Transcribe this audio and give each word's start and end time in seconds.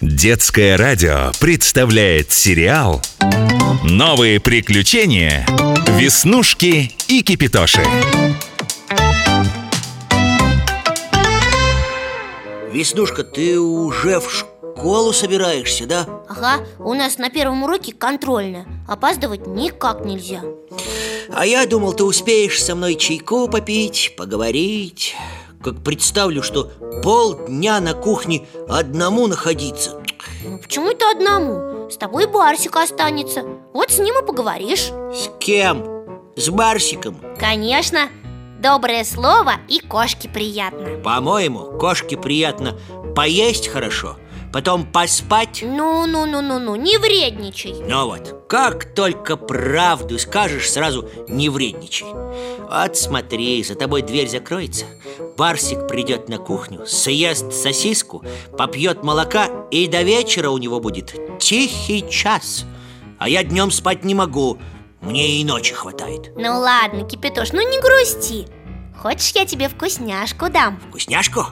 Детское 0.00 0.78
радио 0.78 1.30
представляет 1.40 2.32
сериал 2.32 3.02
«Новые 3.84 4.40
приключения. 4.40 5.46
Веснушки 5.88 6.90
и 7.06 7.20
Кипитоши». 7.20 7.82
Веснушка, 12.72 13.24
ты 13.24 13.60
уже 13.60 14.20
в 14.20 14.32
школу 14.32 15.12
собираешься, 15.12 15.84
да? 15.84 16.06
Ага, 16.30 16.64
у 16.78 16.94
нас 16.94 17.18
на 17.18 17.28
первом 17.28 17.64
уроке 17.64 17.92
контрольная 17.92 18.66
Опаздывать 18.88 19.46
никак 19.46 20.06
нельзя 20.06 20.40
А 21.30 21.44
я 21.44 21.66
думал, 21.66 21.92
ты 21.92 22.04
успеешь 22.04 22.62
со 22.62 22.74
мной 22.74 22.94
чайку 22.94 23.48
попить, 23.48 24.14
поговорить 24.16 25.14
Как 25.62 25.84
представлю, 25.84 26.42
что 26.42 26.70
полдня 27.02 27.80
на 27.80 27.92
кухне 27.92 28.46
одному 28.66 29.26
находиться. 29.26 30.00
Ну 30.42 30.58
почему 30.58 30.90
это 30.90 31.10
одному? 31.10 31.90
С 31.90 31.98
тобой 31.98 32.26
Барсик 32.26 32.76
останется. 32.76 33.44
Вот 33.74 33.90
с 33.90 33.98
ним 33.98 34.14
и 34.22 34.26
поговоришь. 34.26 34.90
С 35.12 35.30
кем? 35.38 35.84
С 36.34 36.48
Барсиком? 36.48 37.20
Конечно. 37.38 38.08
Доброе 38.58 39.04
слово 39.04 39.54
и 39.68 39.80
кошке 39.80 40.30
приятно. 40.30 40.98
По-моему, 41.02 41.78
кошке 41.78 42.16
приятно 42.16 42.78
поесть 43.14 43.68
хорошо 43.68 44.16
Потом 44.52 44.84
поспать. 44.84 45.62
Ну-ну-ну-ну-ну, 45.62 46.74
не 46.74 46.98
вредничай. 46.98 47.76
Ну 47.86 48.06
вот, 48.06 48.46
как 48.48 48.94
только 48.94 49.36
правду 49.36 50.18
скажешь, 50.18 50.70
сразу 50.70 51.08
не 51.28 51.48
вредничай. 51.48 52.08
Вот 52.68 52.96
смотри, 52.96 53.62
за 53.62 53.76
тобой 53.76 54.02
дверь 54.02 54.28
закроется 54.28 54.86
Барсик 55.36 55.88
придет 55.88 56.28
на 56.28 56.38
кухню, 56.38 56.86
съест 56.86 57.52
сосиску, 57.52 58.24
попьет 58.56 59.02
молока 59.02 59.48
И 59.70 59.86
до 59.86 60.02
вечера 60.02 60.50
у 60.50 60.58
него 60.58 60.80
будет 60.80 61.38
тихий 61.38 62.08
час 62.08 62.64
А 63.18 63.28
я 63.28 63.42
днем 63.42 63.70
спать 63.70 64.04
не 64.04 64.14
могу, 64.14 64.58
мне 65.00 65.40
и 65.40 65.44
ночи 65.44 65.74
хватает 65.74 66.32
Ну 66.36 66.58
ладно, 66.58 67.04
Кипятош, 67.04 67.52
ну 67.52 67.68
не 67.68 67.80
грусти 67.80 68.46
Хочешь, 68.98 69.32
я 69.34 69.46
тебе 69.46 69.68
вкусняшку 69.68 70.50
дам? 70.50 70.78
Вкусняшку? 70.88 71.46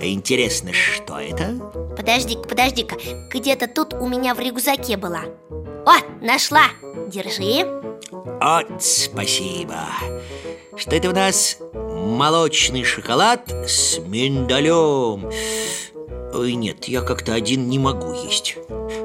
Интересно, 0.00 0.72
что 0.72 1.18
это? 1.18 1.54
Подожди-ка, 1.96 2.48
подожди-ка 2.48 2.96
Где-то 3.30 3.68
тут 3.68 3.94
у 3.94 4.08
меня 4.08 4.34
в 4.34 4.40
рюкзаке 4.40 4.96
была 4.96 5.22
О, 5.86 5.94
нашла! 6.20 6.64
Держи 7.08 7.64
Вот, 8.12 8.82
спасибо 8.82 9.86
Что 10.76 10.96
это 10.96 11.10
у 11.10 11.12
нас? 11.12 11.58
Молочный 12.12 12.84
шоколад 12.84 13.50
с 13.66 13.98
миндалем. 13.98 15.30
Ой, 16.34 16.52
нет, 16.54 16.84
я 16.84 17.00
как-то 17.00 17.32
один 17.32 17.70
не 17.70 17.78
могу 17.78 18.12
есть. 18.12 18.56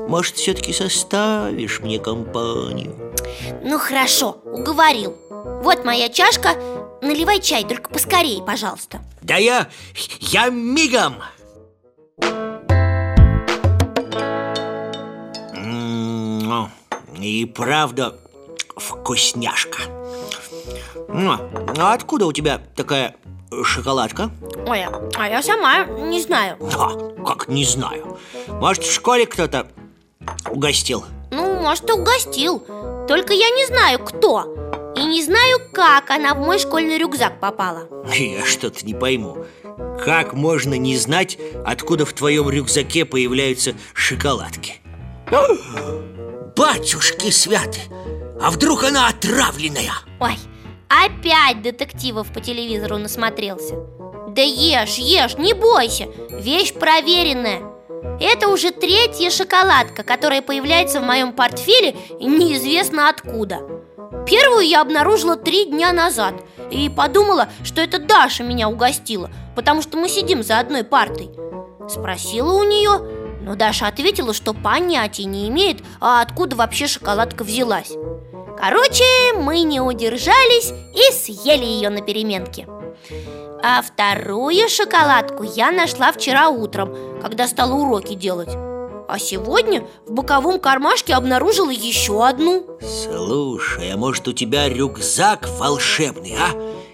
Может, 0.10 0.36
все-таки 0.36 0.74
составишь 0.74 1.80
мне 1.80 2.00
компанию? 2.00 3.14
Ну 3.64 3.80
хорошо, 3.80 4.38
уговорил. 4.44 5.16
Вот 5.64 5.86
моя 5.86 6.10
чашка 6.10 6.50
Наливай 7.02 7.40
чай, 7.40 7.64
только 7.64 7.90
поскорей, 7.90 8.42
пожалуйста. 8.46 9.00
Да 9.22 9.38
я... 9.38 9.70
я 10.20 10.50
мигом! 10.50 11.16
М, 15.56 16.70
И 17.22 17.46
правда 17.46 18.18
вкусняшка 18.76 19.80
А 21.10 21.94
откуда 21.94 22.26
у 22.26 22.34
тебя 22.34 22.62
такая 22.76 23.16
шоколадка? 23.64 24.30
Ой, 24.66 24.86
а 25.16 25.30
я 25.30 25.42
сама 25.42 25.86
не 25.86 26.22
знаю 26.22 26.58
Да, 26.60 26.90
как 27.26 27.48
не 27.48 27.66
знаю 27.66 28.18
Может, 28.48 28.84
в 28.84 28.94
школе 28.94 29.26
кто-то 29.26 29.68
угостил? 30.50 31.06
Ну, 31.32 31.62
может, 31.62 31.90
угостил 31.90 32.60
Только 33.08 33.34
я 33.34 33.50
не 33.52 33.66
знаю, 33.68 34.00
кто 34.00 34.94
И 34.96 35.04
не 35.06 35.24
знаю, 35.24 35.60
как 35.74 36.10
она 36.10 36.34
в 36.34 36.40
мой 36.40 36.60
школьный 36.60 36.98
рюкзак 36.98 37.40
попала 37.40 37.88
Я 38.14 38.46
что-то 38.46 38.86
не 38.86 38.94
пойму 38.94 39.46
Как 40.04 40.34
можно 40.34 40.74
не 40.74 40.98
знать, 40.98 41.38
откуда 41.66 42.06
в 42.06 42.14
твоем 42.14 42.50
рюкзаке 42.50 43.06
появляются 43.06 43.76
шоколадки? 43.94 44.82
Батюшки 46.56 47.30
святы! 47.30 47.82
А 48.42 48.52
вдруг 48.52 48.84
она 48.84 49.08
отравленная? 49.08 49.94
Ой, 50.20 50.36
опять 50.90 51.62
детективов 51.62 52.32
по 52.34 52.42
телевизору 52.42 52.98
насмотрелся. 52.98 53.76
Да 54.30 54.42
ешь, 54.42 54.98
ешь, 54.98 55.38
не 55.38 55.54
бойся 55.54 56.08
Вещь 56.30 56.74
проверенная. 56.74 57.62
Это 58.20 58.50
уже 58.50 58.72
третья 58.72 59.30
шоколадка, 59.30 60.04
которая 60.04 60.42
появляется 60.42 61.00
в 61.00 61.04
моем 61.04 61.34
портфеле 61.34 61.96
неизвестно 62.20 63.10
откуда. 63.10 63.60
Первую 64.28 64.68
я 64.68 64.82
обнаружила 64.82 65.38
три 65.38 65.66
дня 65.66 65.94
назад 65.94 66.36
И 66.70 66.90
подумала, 66.90 67.50
что 67.64 67.82
это 67.82 67.98
Даша 67.98 68.44
меня 68.44 68.68
угостила 68.70 69.30
Потому 69.56 69.82
что 69.82 69.98
мы 69.98 70.10
сидим 70.10 70.44
за 70.44 70.60
одной 70.60 70.84
партой. 70.84 71.30
Спросила 71.90 72.54
у 72.54 72.64
нее, 72.64 73.17
но 73.48 73.56
Даша 73.56 73.88
ответила, 73.88 74.34
что 74.34 74.54
понятия 74.54 75.24
не 75.24 75.48
имеет, 75.48 75.82
а 76.02 76.22
откуда 76.22 76.58
вообще 76.58 76.86
шоколадка 76.86 77.44
взялась. 77.44 77.94
Короче, 78.60 79.06
мы 79.36 79.62
не 79.62 79.80
удержались 79.80 80.74
и 80.94 81.14
съели 81.14 81.64
ее 81.64 81.90
на 81.90 82.02
переменке. 82.02 82.68
А 83.64 83.82
вторую 83.82 84.68
шоколадку 84.68 85.44
я 85.44 85.72
нашла 85.72 86.12
вчера 86.12 86.50
утром, 86.50 86.94
когда 87.22 87.48
стала 87.48 87.74
уроки 87.74 88.16
делать. 88.16 88.50
А 89.10 89.18
сегодня 89.18 89.88
в 90.06 90.12
боковом 90.12 90.60
кармашке 90.60 91.14
обнаружила 91.14 91.70
еще 91.70 92.28
одну. 92.28 92.68
Слушай, 92.82 93.94
а 93.94 93.98
может 93.98 94.28
у 94.28 94.34
тебя 94.34 94.68
рюкзак 94.68 95.48
волшебный, 95.58 96.36
а? 96.38 96.50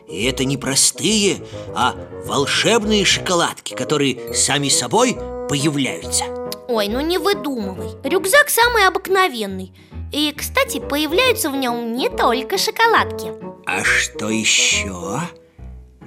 И 0.07 0.25
это 0.25 0.45
не 0.45 0.57
простые, 0.57 1.37
а 1.75 1.95
волшебные 2.27 3.03
шоколадки, 3.03 3.73
которые 3.73 4.35
сами 4.35 4.69
собой 4.69 5.17
появляются 5.49 6.42
Ой, 6.73 6.87
ну 6.87 7.01
не 7.01 7.19
выдумывай. 7.19 7.91
Рюкзак 8.03 8.49
самый 8.49 8.87
обыкновенный. 8.87 9.71
И, 10.11 10.33
кстати, 10.35 10.79
появляются 10.79 11.51
в 11.51 11.55
нем 11.55 11.93
не 11.93 12.09
только 12.09 12.57
шоколадки. 12.57 13.31
А 13.67 13.83
что 13.83 14.29
еще? 14.29 15.19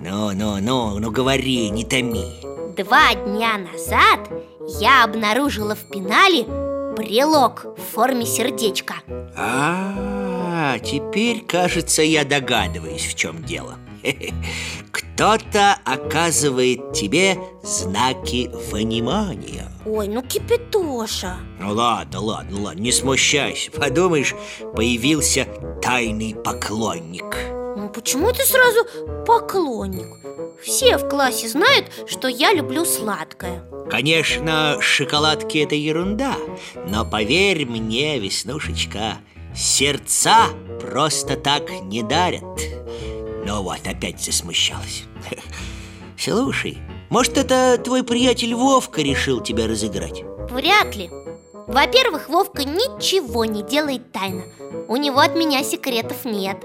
Ну, 0.00 0.32
ну, 0.32 0.56
ну, 0.60 0.99
ну 0.99 1.10
говори, 1.12 1.71
не 1.71 1.84
томи. 1.84 2.34
Два 2.77 3.15
дня 3.15 3.59
назад 3.59 4.28
я 4.81 5.04
обнаружила 5.04 5.77
в 5.77 5.88
пенале 5.88 6.43
брелок 6.97 7.66
в 7.78 7.94
форме 7.94 8.27
сердечка. 8.27 8.94
А, 9.37 10.81
теперь, 10.81 11.44
кажется, 11.47 12.03
я 12.03 12.25
догадываюсь, 12.25 13.06
в 13.06 13.15
чем 13.15 13.44
дело 13.44 13.78
Кто-то 14.91 15.78
оказывает 15.84 16.93
тебе 16.93 17.39
знаки 17.62 18.50
внимания. 18.71 19.71
Ой, 19.84 20.09
ну 20.09 20.22
кипятоша. 20.22 21.37
Ну 21.59 21.72
ладно, 21.72 22.21
ладно, 22.21 22.61
ладно, 22.61 22.81
не 22.81 22.93
смущайся. 22.93 23.71
Подумаешь, 23.71 24.34
появился 24.75 25.47
тайный 25.83 26.34
поклонник. 26.34 27.37
Ну 27.77 27.89
почему 27.89 28.33
ты 28.33 28.43
сразу 28.45 28.84
поклонник? 29.27 30.06
Все 30.62 30.97
в 30.97 31.09
классе 31.09 31.49
знают, 31.49 31.87
что 32.06 32.28
я 32.28 32.53
люблю 32.53 32.84
сладкое. 32.84 33.62
Конечно, 33.91 34.78
шоколадки 34.81 35.59
это 35.59 35.77
ерунда 35.77 36.34
Но 36.89 37.09
поверь 37.09 37.66
мне, 37.66 38.19
Веснушечка 38.19 39.19
Сердца 39.55 40.49
просто 40.81 41.37
так 41.37 41.71
не 41.83 42.03
дарят 42.03 42.43
Ну 43.47 43.62
вот, 43.62 43.87
опять 43.87 44.21
засмущалась. 44.21 45.05
Слушай, 46.19 46.79
может 47.11 47.39
это 47.39 47.79
твой 47.79 48.03
приятель 48.03 48.57
Вовка 48.57 49.03
решил 49.03 49.41
тебя 49.41 49.69
разыграть? 49.69 50.25
Вряд 50.51 50.97
ли. 50.97 51.09
Во-первых, 51.69 52.28
Вовка 52.28 52.65
ничего 52.65 53.45
не 53.45 53.63
делает 53.63 54.10
тайно. 54.10 54.43
У 54.89 54.97
него 54.97 55.21
от 55.21 55.37
меня 55.37 55.63
секретов 55.63 56.25
нет. 56.25 56.57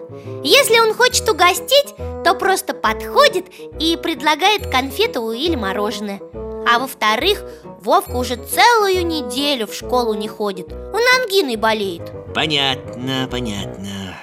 Если 0.43 0.79
он 0.79 0.95
хочет 0.95 1.29
угостить, 1.29 1.93
то 2.23 2.33
просто 2.33 2.73
подходит 2.73 3.45
и 3.79 3.95
предлагает 3.95 4.71
конфету 4.71 5.31
или 5.31 5.55
мороженое. 5.55 6.19
А 6.67 6.79
во-вторых, 6.79 7.43
Вовка 7.81 8.15
уже 8.15 8.37
целую 8.37 9.05
неделю 9.05 9.67
в 9.67 9.75
школу 9.75 10.15
не 10.15 10.27
ходит. 10.27 10.71
Он 10.71 11.01
ангиной 11.21 11.57
болеет. 11.57 12.11
Понятно, 12.33 13.27
понятно 13.29 14.17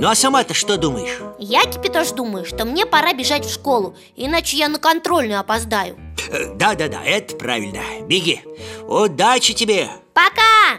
Ну 0.00 0.08
а 0.08 0.14
сама-то 0.14 0.54
что 0.54 0.76
думаешь? 0.76 1.18
Я, 1.38 1.62
Кипятош, 1.64 2.10
думаю, 2.12 2.44
что 2.44 2.64
мне 2.64 2.86
пора 2.86 3.12
бежать 3.14 3.44
в 3.44 3.52
школу 3.52 3.96
Иначе 4.16 4.56
я 4.56 4.68
на 4.68 4.78
контрольную 4.78 5.40
опоздаю. 5.40 5.96
Э, 6.30 6.54
Да-да-да, 6.54 7.02
это 7.04 7.34
правильно. 7.36 7.80
Беги. 8.02 8.40
Удачи 8.86 9.54
тебе. 9.54 9.88
Пока! 10.14 10.78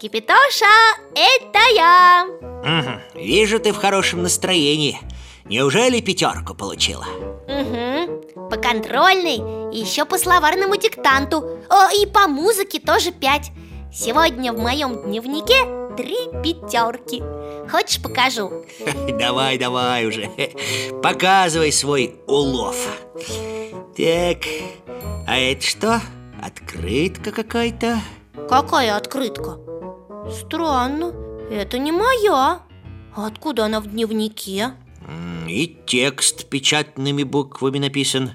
Кипятоша, 0.00 0.66
это 1.14 1.58
я! 1.74 2.26
Мгм, 2.64 3.00
Вижу, 3.14 3.60
ты 3.60 3.72
в 3.72 3.76
хорошем 3.76 4.22
настроении. 4.22 4.98
Неужели 5.44 6.00
пятерку 6.00 6.54
получила? 6.54 7.04
Угу, 7.46 8.48
по 8.48 8.56
контрольной 8.56 9.72
и 9.72 9.78
еще 9.78 10.04
по 10.04 10.18
словарному 10.18 10.76
диктанту. 10.76 11.58
О, 11.68 11.90
и 11.94 12.06
по 12.06 12.26
музыке 12.26 12.80
тоже 12.80 13.12
пять 13.12 13.50
Сегодня 13.94 14.54
в 14.54 14.58
моем 14.58 15.02
дневнике 15.02 15.66
три 15.98 16.16
пятерки 16.42 17.22
Хочешь 17.70 18.02
покажу? 18.02 18.64
Давай, 19.18 19.58
давай 19.58 20.06
уже 20.06 20.30
Показывай 21.02 21.70
свой 21.72 22.16
улов 22.26 22.74
Так, 23.94 24.46
а 25.26 25.36
это 25.36 25.62
что? 25.62 26.00
Открытка 26.42 27.32
какая-то? 27.32 28.00
Какая 28.48 28.96
открытка? 28.96 29.58
Странно, 30.30 31.12
это 31.50 31.76
не 31.76 31.92
моя 31.92 32.62
Откуда 33.14 33.66
она 33.66 33.80
в 33.80 33.88
дневнике? 33.88 34.70
И 35.46 35.78
текст 35.86 36.48
печатными 36.48 37.24
буквами 37.24 37.78
написан 37.78 38.32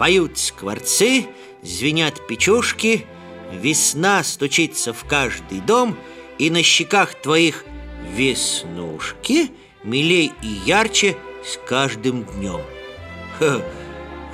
Поют 0.00 0.36
скворцы, 0.36 1.26
звенят 1.62 2.26
печушки 2.26 3.06
Весна 3.52 4.22
стучится 4.22 4.92
в 4.92 5.04
каждый 5.04 5.60
дом 5.60 5.96
И 6.38 6.50
на 6.50 6.62
щеках 6.62 7.14
твоих 7.14 7.64
веснушки 8.14 9.50
Милей 9.82 10.32
и 10.42 10.46
ярче 10.46 11.16
с 11.44 11.58
каждым 11.66 12.24
днем. 12.24 12.60
Ха, 13.38 13.60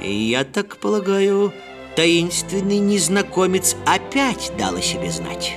Я 0.01 0.45
так 0.45 0.79
полагаю, 0.79 1.53
таинственный 1.97 2.79
незнакомец 2.79 3.77
опять 3.87 4.53
дал 4.59 4.77
о 4.77 4.83
себе 4.83 5.11
знать. 5.11 5.55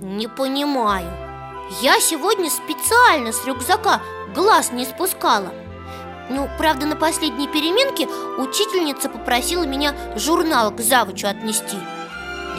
Не 0.00 0.28
понимаю. 0.28 1.10
Я 1.80 1.98
сегодня 2.00 2.50
специально 2.50 3.32
с 3.32 3.44
рюкзака 3.46 4.02
глаз 4.34 4.70
не 4.72 4.84
спускала. 4.84 5.52
Ну, 6.30 6.48
правда, 6.58 6.86
на 6.86 6.96
последней 6.96 7.48
переменке 7.48 8.06
учительница 8.38 9.08
попросила 9.08 9.64
меня 9.64 9.94
журнал 10.16 10.70
к 10.70 10.80
завучу 10.80 11.26
отнести 11.26 11.76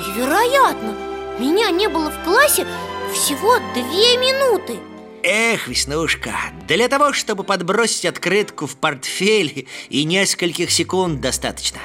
Невероятно! 0.07 0.95
Меня 1.39 1.69
не 1.71 1.87
было 1.87 2.09
в 2.09 2.23
классе 2.23 2.65
всего 3.13 3.57
две 3.73 4.17
минуты. 4.17 4.79
Эх, 5.23 5.67
Веснушка, 5.67 6.33
для 6.67 6.87
того, 6.87 7.11
чтобы 7.11 7.43
подбросить 7.43 8.05
открытку 8.05 8.67
в 8.67 8.75
портфель 8.77 9.67
и 9.89 10.03
нескольких 10.03 10.69
секунд 10.71 11.19
достаточно. 11.19 11.79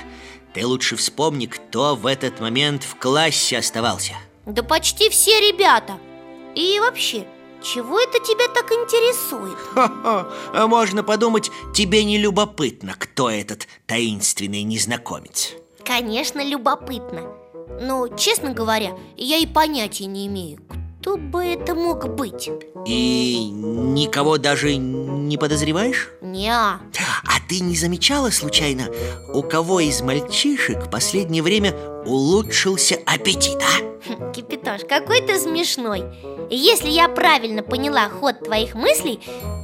Ты 0.53 0.67
лучше 0.67 0.97
вспомни, 0.97 1.47
кто 1.47 1.97
в 1.97 2.07
этот 2.07 2.41
момент 2.41 2.85
в 2.85 2.97
классе 2.97 3.59
оставался. 3.59 4.15
Да 4.45 4.63
почти 4.63 5.09
все 5.09 5.41
ребята. 5.41 5.99
И 6.55 6.79
вообще, 6.81 7.27
чего 7.63 7.99
это 7.99 8.19
тебя 8.19 8.49
так 8.53 8.71
интересует? 8.71 9.57
Хо-хо, 9.73 10.33
а 10.53 10.67
можно 10.67 11.03
подумать, 11.03 11.51
тебе 11.75 12.05
не 12.05 12.19
любопытно, 12.19 12.95
кто 12.99 13.31
этот 13.31 13.67
таинственный 13.87 14.63
незнакомец. 14.63 15.55
Конечно, 15.85 16.45
любопытно 16.45 17.40
Но, 17.81 18.09
честно 18.09 18.53
говоря, 18.53 18.97
я 19.17 19.37
и 19.39 19.47
понятия 19.47 20.07
не 20.07 20.27
имею, 20.27 20.59
кто 21.01 21.17
бы 21.17 21.45
это 21.45 21.75
мог 21.75 22.09
быть. 22.15 22.51
И 22.87 23.49
никого 23.51 24.39
даже 24.39 24.77
не 24.77 25.37
подозреваешь? 25.37 26.11
Неа. 26.21 26.81
А 27.25 27.49
ты 27.49 27.61
не 27.61 27.77
замечала 27.77 28.31
случайно, 28.31 28.89
у 29.33 29.43
кого 29.43 29.81
из 29.81 30.03
мальчишек 30.03 30.87
в 30.87 30.91
последнее 30.91 31.43
время 31.43 31.75
улучшился 32.05 32.99
аппетит, 33.07 33.59
а? 33.63 33.91
Кипятош, 34.33 34.83
какой 34.89 35.21
ты 35.21 35.39
смешной. 35.39 36.05
Если 36.51 36.89
я 36.89 37.09
правильно 37.09 37.63
поняла 37.63 38.09
ход 38.09 38.41
твоих 38.45 38.75
мыслей 38.75 39.21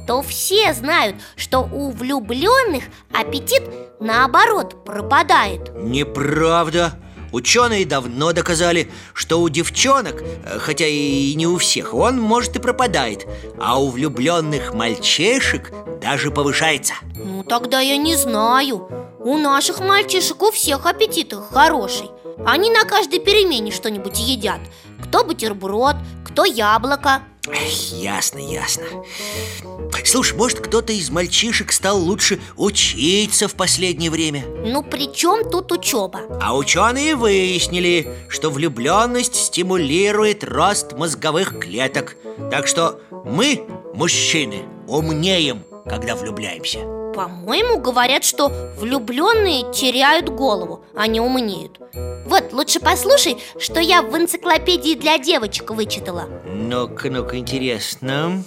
То 0.07 0.21
все 0.21 0.73
знают, 0.73 1.17
что 1.35 1.59
у 1.59 1.91
влюбленных 1.91 2.85
аппетит 3.11 3.63
наоборот 3.99 4.85
пропадает. 4.85 5.73
Неправда 5.75 6.93
Ученые 7.31 7.85
давно 7.85 8.33
доказали, 8.33 8.91
что 9.13 9.41
у 9.41 9.49
девчонок, 9.49 10.21
э, 10.21 10.59
хотя 10.59 10.85
и 10.85 11.33
не 11.35 11.47
у 11.47 11.57
всех, 11.57 11.93
он 11.93 12.19
может 12.19 12.55
и 12.55 12.59
пропадает 12.59 13.27
А 13.59 13.79
у 13.79 13.89
влюбленных 13.89 14.73
мальчишек 14.73 15.71
даже 16.01 16.31
повышается. 16.31 16.93
Ну 17.15 17.43
тогда 17.43 17.79
я 17.79 17.97
не 17.97 18.15
знаю. 18.15 18.87
У 19.19 19.37
наших 19.37 19.79
мальчишек 19.79 20.41
у 20.41 20.51
всех 20.51 20.85
аппетит 20.85 21.33
хороший. 21.51 22.09
Они 22.45 22.69
на 22.69 22.83
каждой 22.83 23.19
перемене 23.19 23.71
что-нибудь 23.71 24.19
едят 24.19 24.59
Кто 25.09 25.23
бутерброд, 25.23 25.95
кто 26.25 26.45
яблоко 26.45 27.21
Эх, 27.49 27.93
Ясно, 27.93 28.39
ясно 28.39 28.83
Слушай, 30.03 30.37
может 30.37 30.59
кто-то 30.59 30.91
из 30.91 31.09
мальчишек 31.09 31.71
стал 31.71 31.97
лучше 31.97 32.39
учиться 32.57 33.47
в 33.47 33.55
последнее 33.55 34.11
время? 34.11 34.43
Ну 34.65 34.83
при 34.83 35.13
чем 35.13 35.49
тут 35.49 35.71
учеба? 35.71 36.21
А 36.41 36.55
ученые 36.55 37.15
выяснили, 37.15 38.07
что 38.27 38.49
влюбленность 38.49 39.35
стимулирует 39.35 40.43
рост 40.43 40.93
мозговых 40.93 41.59
клеток 41.59 42.17
Так 42.51 42.67
что 42.67 42.99
мы, 43.23 43.65
мужчины, 43.93 44.63
умнеем, 44.87 45.63
когда 45.85 46.15
влюбляемся 46.15 46.79
По-моему, 47.17 47.79
говорят, 47.79 48.23
что 48.23 48.51
влюбленные 48.77 49.73
теряют 49.73 50.29
голову, 50.29 50.85
а 50.95 51.07
не 51.07 51.19
умнеют. 51.19 51.79
Вот, 52.27 52.53
лучше 52.53 52.79
послушай, 52.79 53.39
что 53.57 53.79
я 53.79 54.03
в 54.03 54.15
энциклопедии 54.15 54.93
для 54.93 55.17
девочек 55.17 55.71
вычитала. 55.71 56.29
Ну-ка, 56.45 57.09
ну-ка, 57.09 57.39
интересно. 57.39 58.43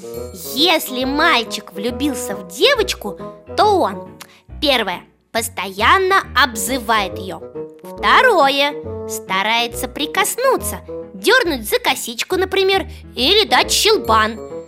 Если 0.54 1.02
мальчик 1.04 1.72
влюбился 1.72 2.36
в 2.36 2.46
девочку, 2.46 3.18
то 3.56 3.80
он 3.80 4.16
Первое 4.60 5.00
Постоянно 5.32 6.22
обзывает 6.40 7.18
ее 7.18 7.40
Второе 7.82 9.08
Старается 9.08 9.88
прикоснуться 9.88 10.78
Дернуть 11.14 11.68
за 11.68 11.80
косичку, 11.80 12.36
например 12.36 12.86
Или 13.16 13.48
дать 13.48 13.72
щелбан 13.72 14.59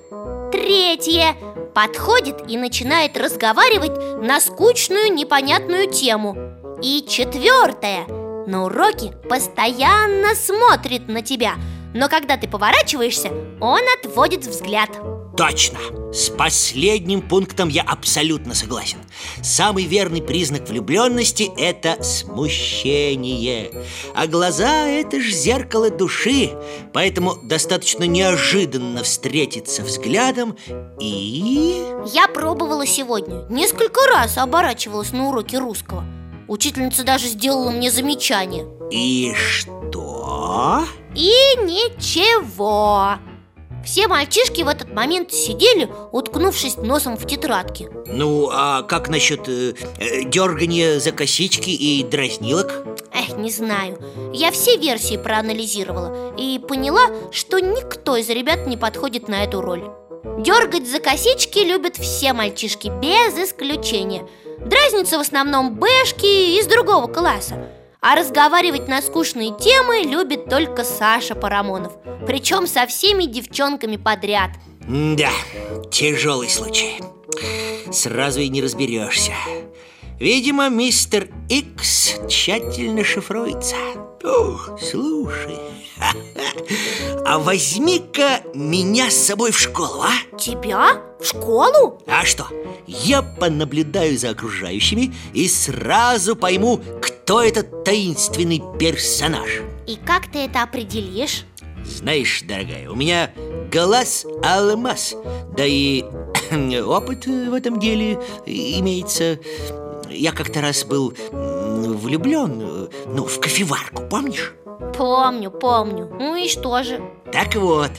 Третье. 0.52 1.34
Подходит 1.75 2.43
и 2.46 2.58
начинает 2.58 3.16
разговаривать 3.16 4.22
на 4.22 4.38
скучную 4.38 5.12
непонятную 5.12 5.90
тему. 5.90 6.37
И 6.82 7.04
четвертое 7.08 8.04
На 8.46 8.64
уроке 8.64 9.12
постоянно 9.28 10.34
смотрит 10.34 11.08
на 11.08 11.22
тебя. 11.22 11.54
Но 11.94 12.08
когда 12.08 12.37
ты 12.37 12.49
поворачиваешься, 12.49 13.31
он 13.60 13.81
отводит 13.99 14.44
взгляд 14.44 14.90
Точно! 15.43 15.81
С 16.12 16.29
последним 16.29 17.21
пунктом 17.21 17.69
я 17.69 17.83
абсолютно 17.83 18.55
согласен. 18.55 18.99
Самый 19.43 19.87
верный 19.87 20.23
признак 20.23 20.69
влюбленности– 20.69 21.50
это 21.59 22.00
смущение. 22.05 23.72
А 24.15 24.29
глаза– 24.29 24.87
это 24.87 25.20
ж 25.20 25.32
зеркало 25.32 25.91
души. 25.91 26.53
Поэтому 26.93 27.34
достаточно 27.43 28.05
неожиданно 28.05 29.03
встретиться 29.03 29.82
взглядом 29.82 30.56
и... 31.01 31.82
Я 32.15 32.29
пробовала 32.29 32.87
сегодня. 32.87 33.44
Несколько 33.51 34.06
раз 34.06 34.39
оборачивалась 34.39 35.11
на 35.11 35.29
уроке 35.29 35.58
русского. 35.58 36.05
Учительница 36.46 37.03
даже 37.03 37.27
сделала 37.27 37.72
мне 37.72 37.91
замечание. 37.91 38.65
И 38.93 39.34
что? 39.34 40.84
И 41.17 41.32
ничего 41.65 43.19
Все 43.84 44.06
мальчишки 44.06 44.62
в 44.62 44.69
этот 44.69 44.93
момент 44.93 45.32
сидели, 45.32 45.89
уткнувшись 46.12 46.77
носом 46.77 47.17
в 47.17 47.27
тетрадки. 47.27 47.89
Ну, 48.06 48.48
а 48.53 48.82
как 48.82 49.08
насчет 49.08 49.48
э, 49.48 49.74
э, 49.98 50.24
дергания 50.24 51.01
за 51.01 51.12
косички 51.12 51.70
и 51.70 52.03
дразнилок? 52.05 52.86
Эх, 53.12 53.36
не 53.36 53.51
знаю. 53.51 53.98
Я 54.32 54.51
все 54.51 54.77
версии 54.77 55.17
проанализировала 55.17 56.34
И 56.39 56.58
поняла, 56.58 57.08
что 57.31 57.58
никто 57.58 58.17
из 58.17 58.29
ребят 58.29 58.67
не 58.67 58.77
подходит 58.77 59.29
на 59.29 59.44
эту 59.44 59.60
роль. 59.60 59.84
Дергать 60.39 60.89
за 60.89 61.01
косички 61.01 61.58
любят 61.58 61.96
все 61.96 62.32
мальчишки, 62.32 62.89
без 62.89 63.36
исключения. 63.36 64.27
Дразнятся 64.60 65.19
в 65.19 65.20
основном 65.20 65.74
бэшки 65.74 66.58
из 66.58 66.67
другого 66.67 67.08
класса 67.08 67.71
А 68.05 68.17
разговаривать 68.17 68.89
на 68.89 69.01
скучные 69.01 69.56
темы 69.56 70.03
любит 70.03 70.47
только 70.47 70.82
Саша 70.82 71.37
Парамонов 71.37 71.93
Причем 72.27 72.67
со 72.67 72.89
всеми 72.89 73.27
девчонками 73.27 73.97
подряд 73.97 74.51
Да, 74.89 75.31
тяжелый 75.89 76.49
случай 76.49 77.01
Сразу 77.93 78.41
и 78.41 78.49
не 78.49 78.61
разберешься 78.61 79.31
Видимо, 80.19 80.69
мистер 80.69 81.29
Икс 81.49 82.17
тщательно 82.29 83.05
шифруется 83.05 83.77
Ух, 84.25 84.81
слушай 84.81 85.59
А 87.25 87.39
возьми-ка 87.39 88.43
меня 88.53 89.13
с 89.13 89.17
собой 89.17 89.53
в 89.53 89.59
школу, 89.61 90.03
а? 90.03 90.37
Тебя? 90.37 91.01
В 91.21 91.25
школу? 91.25 92.03
А 92.09 92.25
что? 92.25 92.49
Я 92.89 93.23
понаблюдаю 93.23 94.19
за 94.19 94.31
окружающими 94.31 95.15
и 95.32 95.47
сразу 95.47 96.35
пойму, 96.35 96.81
кто 97.01 97.11
этот 97.26 97.84
таинственный 97.84 98.62
персонаж 98.79 99.62
И 99.86 99.96
как 99.96 100.31
ты 100.31 100.41
это 100.41 100.62
определишь? 100.62 101.44
Знаешь, 101.84 102.43
дорогая, 102.43 102.88
у 102.91 102.94
меня 102.94 103.31
глаз 103.72 104.26
алмаз 104.43 105.14
Да 105.56 105.64
и 105.64 106.05
опыт 106.84 107.26
в 107.26 107.55
этом 107.55 107.79
деле 107.79 108.20
имеется 108.46 109.38
Я 110.10 110.32
как-то 110.32 110.60
раз 110.60 110.84
был 110.84 111.14
влюблен, 111.32 112.88
ну, 113.06 113.26
в 113.26 113.41
кофеварку, 113.41 114.05
помнишь? 114.08 114.55
Помню, 114.96 115.50
помню 115.50 116.08
Ну 116.19 116.36
и 116.36 116.48
что 116.48 116.82
же? 116.82 117.00
Так 117.32 117.55
вот, 117.56 117.91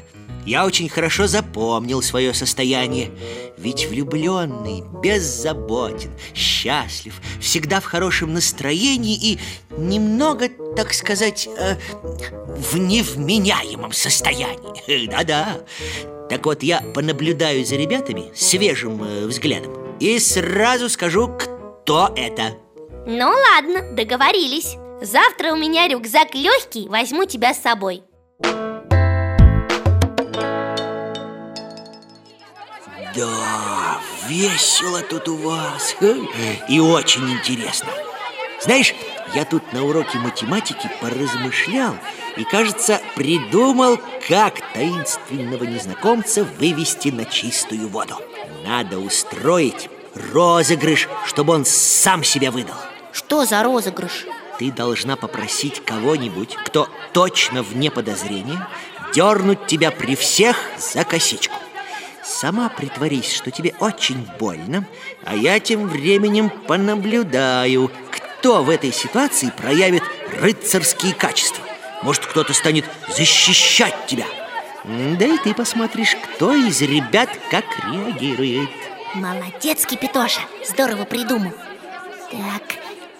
я 0.46 0.66
очень 0.66 0.90
хорошо 0.90 1.28
запомнил 1.28 2.02
свое 2.02 2.34
состояние. 2.34 3.12
Ведь 3.58 3.86
влюбленный, 3.86 4.84
беззаботен, 5.02 6.12
счастлив 6.36 7.20
Всегда 7.40 7.80
в 7.80 7.86
хорошем 7.86 8.34
настроении 8.34 9.16
и 9.16 9.40
немного, 9.78 10.50
так 10.76 10.94
сказать, 10.94 11.48
э, 11.48 11.76
в 11.94 12.78
невменяемом 12.78 13.94
состоянии. 13.94 15.08
Да-да. 15.12 15.62
Так 16.30 16.46
вот, 16.46 16.64
я 16.64 16.82
понаблюдаю 16.94 17.66
за 17.66 17.76
ребятами 17.76 18.32
свежим 18.36 19.04
э, 19.04 19.26
взглядом 19.28 19.98
И 20.00 20.20
сразу 20.20 20.90
скажу, 20.90 21.28
кто 21.28 22.14
это. 22.16 22.58
Ну 23.06 23.28
ладно, 23.28 23.94
договорились. 23.94 24.76
Завтра 25.02 25.52
у 25.52 25.58
меня 25.58 25.88
рюкзак 25.88 26.34
легкий, 26.34 26.88
возьму 26.88 27.26
тебя 27.26 27.54
с 27.54 27.62
собой 27.62 28.04
Да, 33.15 34.00
весело 34.27 35.01
тут 35.01 35.27
у 35.27 35.36
вас 35.36 35.96
И 36.67 36.79
очень 36.79 37.32
интересно. 37.32 37.89
Знаешь, 38.62 38.96
я 39.36 39.46
тут 39.46 39.72
на 39.72 39.84
уроке 39.84 40.17
математики 40.17 40.89
поразмышлял 41.00 41.96
И, 42.38 42.43
кажется, 42.43 43.01
придумал, 43.15 44.00
как 44.27 44.62
таинственного 44.74 45.63
незнакомца 45.63 46.43
вывести 46.43 47.10
на 47.10 47.25
чистую 47.25 47.88
воду. 47.89 48.15
Надо 48.65 48.98
устроить 48.98 49.89
розыгрыш, 50.15 51.08
чтобы 51.25 51.53
он 51.53 51.65
сам 51.65 52.24
себя 52.24 52.50
выдал. 52.50 52.77
Что 53.12 53.46
за 53.46 53.62
розыгрыш? 53.62 54.25
Ты 54.58 54.72
должна 54.72 55.15
попросить 55.17 55.84
кого-нибудь, 55.86 56.55
кто 56.65 56.88
точно 57.12 57.63
вне 57.63 57.91
подозрения 57.91 58.67
Дернуть 59.13 59.67
тебя 59.67 59.91
при 59.91 60.15
всех 60.15 60.58
за 60.79 61.03
косичку 61.03 61.55
Сама 62.34 62.68
притворись, 62.68 63.32
что 63.32 63.52
тебе 63.52 63.75
очень 63.80 64.28
больно, 64.40 64.88
а 65.24 65.36
я 65.36 65.60
тем 65.60 65.88
временем 65.88 66.50
понаблюдаю, 66.50 67.92
кто 68.10 68.63
в 68.63 68.72
этой 68.72 68.92
ситуации 68.92 69.52
проявит 69.56 70.02
рыцарские 70.40 71.13
качества. 71.13 71.63
Может, 72.02 72.25
кто-то 72.25 72.54
станет 72.54 72.86
защищать 73.16 74.08
тебя. 74.08 74.25
Да 74.84 75.25
и 75.25 75.38
ты 75.38 75.54
посмотришь, 75.54 76.16
кто 76.16 76.54
из 76.54 76.82
ребят 76.82 77.30
как 77.52 77.66
реагирует. 77.86 78.70
Молодец, 79.13 79.86
Кипитоша, 79.86 80.42
здорово 80.68 81.06
придумал. 81.06 81.54
Так, 82.32 82.63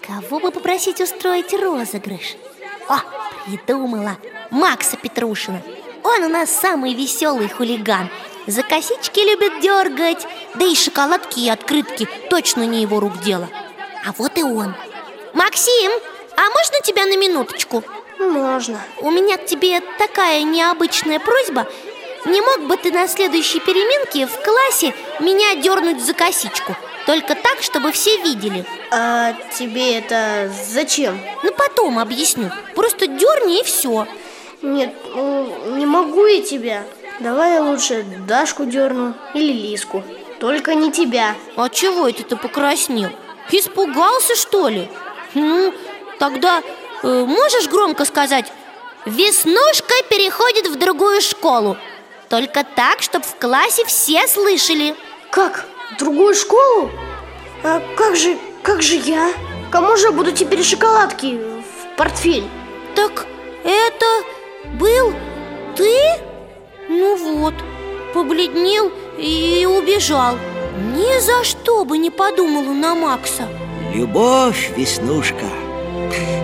кого 0.04 0.40
бы 0.40 0.50
попросить 0.50 1.00
устроить 1.00 1.54
розыгрыш? 1.54 2.34
О, 2.88 2.98
придумала, 3.46 4.18
Макса 4.50 4.96
Петрушина. 4.96 5.62
Он 6.02 6.24
у 6.24 6.28
нас 6.28 6.50
самый 6.50 6.94
веселый 6.94 7.48
хулиган– 7.48 8.10
за 8.46 8.62
косички 8.62 9.20
любит 9.20 9.60
дергать. 9.60 10.26
Да 10.54 10.64
и 10.64 10.74
шоколадки 10.74 11.40
и 11.40 11.48
открытки 11.48 12.08
точно 12.30 12.64
не 12.64 12.82
его 12.82 13.00
рук 13.00 13.20
дело. 13.20 13.48
А 14.06 14.12
вот 14.18 14.36
и 14.36 14.42
он. 14.42 14.74
Максим, 15.32 15.90
а 16.36 16.42
можно 16.42 16.80
тебя 16.82 17.06
на 17.06 17.16
минуточку? 17.16 17.82
Можно. 18.18 18.80
У 19.00 19.10
меня 19.10 19.36
к 19.36 19.46
тебе 19.46 19.80
такая 19.98 20.42
необычная 20.42 21.18
просьба. 21.18 21.66
Не 22.26 22.40
мог 22.40 22.62
бы 22.62 22.76
ты 22.76 22.90
на 22.90 23.06
следующей 23.06 23.60
переменке 23.60 24.26
в 24.26 24.42
классе 24.42 24.94
меня 25.20 25.56
дернуть 25.56 26.02
за 26.02 26.14
косичку? 26.14 26.74
Только 27.06 27.34
так, 27.34 27.60
чтобы 27.60 27.92
все 27.92 28.16
видели. 28.22 28.64
А 28.90 29.34
тебе 29.58 29.98
это 29.98 30.50
зачем? 30.66 31.20
Ну 31.42 31.52
потом 31.52 31.98
объясню. 31.98 32.50
Просто 32.74 33.06
дерни 33.06 33.60
и 33.60 33.64
все 33.64 34.06
Нет, 34.62 34.94
ну, 35.14 35.76
не 35.76 35.84
могу 35.84 36.24
я 36.24 36.40
тебя 36.42 36.84
Давай 37.20 37.54
я 37.54 37.62
лучше 37.62 38.04
Дашку 38.26 38.64
дерну 38.64 39.14
или 39.34 39.52
Лиску 39.52 40.02
Только 40.40 40.74
не 40.74 40.90
тебя 40.90 41.36
А 41.56 41.68
чего 41.68 42.08
это 42.08 42.24
ты 42.24 42.36
покраснел? 42.36 43.10
Испугался, 43.50 44.34
что 44.34 44.68
ли? 44.68 44.90
Ну, 45.34 45.72
тогда 46.18 46.60
э, 47.02 47.24
можешь 47.24 47.68
громко 47.68 48.04
сказать 48.04 48.52
Веснушка 49.06 49.94
переходит 50.10 50.66
в 50.66 50.76
другую 50.76 51.20
школу 51.20 51.76
Только 52.28 52.64
так, 52.64 53.00
чтобы 53.00 53.24
в 53.24 53.36
классе 53.36 53.84
все 53.84 54.26
слышали 54.26 54.96
Как? 55.30 55.66
В 55.94 55.98
другую 55.98 56.34
школу? 56.34 56.90
А 57.62 57.80
как 57.96 58.16
же, 58.16 58.36
как 58.62 58.82
же 58.82 58.96
я? 58.96 59.30
Кому 59.70 59.96
же 59.96 60.10
буду 60.10 60.32
теперь 60.32 60.64
шоколадки 60.64 61.38
в 61.38 61.96
портфель? 61.96 62.48
Так 62.96 63.26
это 63.64 64.06
был 64.78 65.14
ты? 65.76 66.33
Ну 66.96 67.16
вот, 67.16 67.54
побледнел 68.14 68.92
и 69.18 69.66
убежал. 69.66 70.36
Ни 70.94 71.20
за 71.20 71.42
что 71.42 71.84
бы 71.84 71.98
не 71.98 72.10
подумала 72.10 72.72
на 72.72 72.94
Макса. 72.94 73.48
Любовь, 73.92 74.70
Веснушка. 74.76 75.46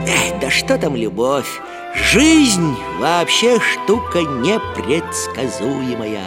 Эх, 0.08 0.40
да 0.40 0.50
что 0.50 0.76
там 0.76 0.96
любовь? 0.96 1.60
Жизнь 1.94 2.76
вообще 2.98 3.60
штука 3.60 4.22
непредсказуемая. 4.22 6.26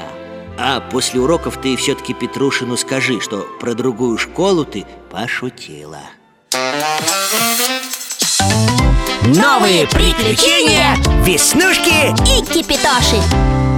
А 0.57 0.79
после 0.79 1.19
уроков 1.19 1.59
ты 1.61 1.75
все-таки 1.75 2.13
Петрушину 2.13 2.77
скажи, 2.77 3.19
что 3.19 3.45
про 3.59 3.73
другую 3.73 4.17
школу 4.17 4.63
ты 4.63 4.85
пошутила. 5.11 5.99
Новые 9.25 9.85
приключения 9.87 10.95
Веснушки 11.25 12.13
и 12.29 12.45
Кипитоши 12.45 13.21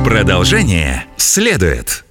Продолжение 0.05 1.05
следует 1.17 2.04